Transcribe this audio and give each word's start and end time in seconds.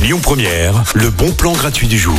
Lyon 0.00 0.20
Première, 0.22 0.84
le 0.94 1.10
bon 1.10 1.32
plan 1.32 1.52
gratuit 1.52 1.88
du 1.88 1.98
jour. 1.98 2.14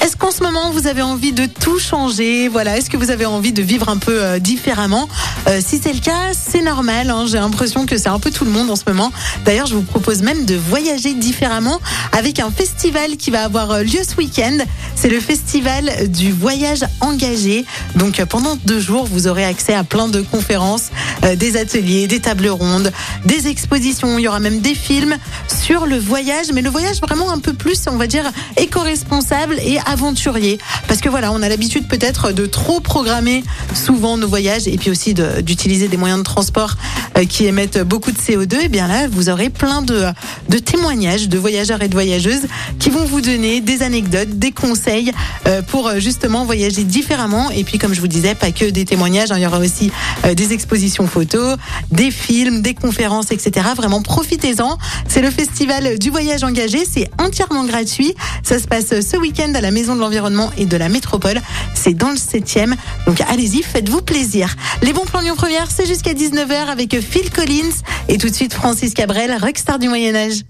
Est-ce 0.00 0.16
qu'en 0.16 0.30
ce 0.30 0.42
moment 0.44 0.70
vous 0.70 0.86
avez 0.86 1.02
envie 1.02 1.32
de 1.32 1.46
tout 1.46 1.78
changer? 1.80 2.46
Voilà, 2.46 2.76
est-ce 2.78 2.88
que 2.88 2.96
vous 2.96 3.10
avez 3.10 3.26
envie 3.26 3.52
de 3.52 3.62
vivre 3.62 3.88
un 3.88 3.96
peu 3.96 4.22
euh, 4.22 4.38
différemment? 4.38 5.08
Euh, 5.48 5.60
Si 5.64 5.80
c'est 5.82 5.92
le 5.92 5.98
cas, 5.98 6.32
c'est 6.32 6.62
normal. 6.62 7.10
hein. 7.10 7.24
J'ai 7.26 7.38
l'impression 7.38 7.84
que 7.84 7.96
c'est 7.98 8.08
un 8.08 8.20
peu 8.20 8.30
tout 8.30 8.44
le 8.44 8.52
monde 8.52 8.70
en 8.70 8.76
ce 8.76 8.84
moment. 8.86 9.10
D'ailleurs, 9.44 9.66
je 9.66 9.74
vous 9.74 9.82
propose 9.82 10.22
même 10.22 10.44
de 10.44 10.54
voyager 10.54 11.14
différemment 11.14 11.80
avec 12.12 12.38
un 12.38 12.50
festival 12.52 13.16
qui 13.16 13.30
va 13.32 13.42
avoir 13.44 13.72
euh, 13.72 13.82
lieu 13.82 14.00
ce 14.08 14.14
week-end. 14.16 14.58
C'est 14.94 15.08
le 15.08 15.18
festival 15.20 16.08
du 16.08 16.30
voyage 16.30 16.84
engagé. 17.00 17.64
Donc 17.96 18.22
pendant 18.26 18.56
deux 18.64 18.80
jours, 18.80 19.04
vous 19.10 19.26
aurez 19.26 19.44
accès 19.44 19.74
à 19.74 19.82
plein 19.84 20.08
de 20.08 20.20
conférences, 20.20 20.90
des 21.36 21.56
ateliers, 21.58 22.06
des 22.06 22.20
tables 22.20 22.48
rondes, 22.48 22.92
des 23.24 23.48
expositions. 23.48 24.18
Il 24.18 24.22
y 24.22 24.28
aura 24.28 24.40
même 24.40 24.60
des 24.60 24.74
films 24.74 25.16
sur 25.64 25.86
le 25.86 25.98
voyage, 25.98 26.46
mais 26.54 26.62
le 26.62 26.70
voyage 26.70 27.00
vraiment 27.00 27.15
un 27.24 27.38
peu 27.38 27.52
plus, 27.52 27.86
on 27.90 27.96
va 27.96 28.06
dire, 28.06 28.30
éco-responsable 28.56 29.56
et 29.60 29.78
aventurier. 29.86 30.58
Parce 30.88 31.00
que 31.00 31.08
voilà, 31.08 31.32
on 31.32 31.42
a 31.42 31.48
l'habitude 31.48 31.88
peut-être 31.88 32.32
de 32.32 32.46
trop 32.46 32.80
programmer 32.80 33.44
souvent 33.74 34.16
nos 34.16 34.28
voyages 34.28 34.68
et 34.68 34.76
puis 34.76 34.90
aussi 34.90 35.14
d'utiliser 35.14 35.88
des 35.88 35.96
moyens 35.96 36.20
de 36.20 36.24
transport 36.24 36.76
qui 37.24 37.46
émettent 37.46 37.82
beaucoup 37.82 38.12
de 38.12 38.18
CO2. 38.18 38.64
Et 38.64 38.68
bien 38.68 38.88
là, 38.88 39.08
vous 39.08 39.28
aurez 39.28 39.50
plein 39.50 39.82
de, 39.82 40.04
de 40.48 40.58
témoignages 40.58 41.28
de 41.28 41.38
voyageurs 41.38 41.82
et 41.82 41.88
de 41.88 41.94
voyageuses 41.94 42.46
qui 42.78 42.90
vont 42.90 43.04
vous 43.04 43.20
donner 43.20 43.60
des 43.60 43.82
anecdotes, 43.82 44.38
des 44.38 44.52
conseils 44.52 45.12
euh, 45.46 45.62
pour 45.62 45.88
euh, 45.88 45.98
justement 45.98 46.44
voyager 46.44 46.84
différemment. 46.84 47.50
Et 47.50 47.64
puis, 47.64 47.78
comme 47.78 47.94
je 47.94 48.00
vous 48.00 48.08
disais, 48.08 48.34
pas 48.34 48.52
que 48.52 48.64
des 48.66 48.84
témoignages, 48.84 49.30
hein, 49.32 49.36
il 49.38 49.42
y 49.42 49.46
aura 49.46 49.58
aussi 49.58 49.90
euh, 50.24 50.34
des 50.34 50.52
expositions 50.52 51.06
photos, 51.06 51.56
des 51.90 52.10
films, 52.10 52.62
des 52.62 52.74
conférences, 52.74 53.30
etc. 53.30 53.68
Vraiment, 53.76 54.02
profitez-en. 54.02 54.78
C'est 55.08 55.22
le 55.22 55.30
festival 55.30 55.98
du 55.98 56.10
voyage 56.10 56.44
engagé. 56.44 56.84
C'est 56.90 57.10
entièrement 57.18 57.64
gratuit. 57.64 58.14
Ça 58.42 58.58
se 58.58 58.66
passe 58.66 59.00
ce 59.00 59.16
week-end 59.16 59.52
à 59.54 59.60
la 59.60 59.70
Maison 59.70 59.94
de 59.94 60.00
l'Environnement 60.00 60.50
et 60.58 60.66
de 60.66 60.76
la 60.76 60.88
Métropole. 60.88 61.40
C'est 61.74 61.94
dans 61.94 62.10
le 62.10 62.16
7e. 62.16 62.74
Donc, 63.06 63.20
allez-y, 63.28 63.62
faites-vous 63.62 64.02
plaisir. 64.02 64.54
Les 64.82 64.92
bons 64.92 65.04
plans 65.04 65.20
Lyon 65.20 65.34
Première, 65.36 65.70
c'est 65.70 65.86
jusqu'à 65.86 66.14
19h 66.14 66.66
avec 66.68 66.96
Phil 67.08 67.30
Collins 67.30 67.82
et 68.08 68.18
tout 68.18 68.28
de 68.28 68.34
suite 68.34 68.54
Francis 68.54 68.94
Cabrel, 68.94 69.36
rockstar 69.40 69.78
du 69.78 69.88
Moyen-Âge. 69.88 70.42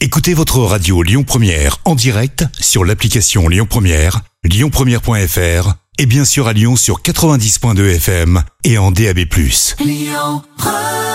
Écoutez 0.00 0.34
votre 0.34 0.58
radio 0.60 1.02
Lyon 1.02 1.24
Première 1.24 1.78
en 1.84 1.94
direct 1.94 2.44
sur 2.58 2.84
l'application 2.84 3.48
Lyon 3.48 3.66
Première, 3.68 4.22
lyonpremière.fr 4.44 5.74
et 5.98 6.06
bien 6.06 6.24
sûr 6.24 6.48
à 6.48 6.52
Lyon 6.52 6.76
sur 6.76 7.02
90.2 7.02 7.96
FM 7.96 8.42
et 8.64 8.78
en 8.78 8.90
DAB+. 8.90 9.18
Lyon 9.84 10.42
Première. 10.56 11.09